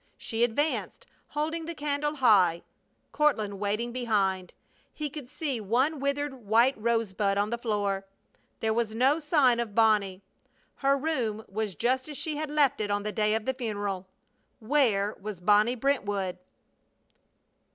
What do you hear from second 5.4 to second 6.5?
one withered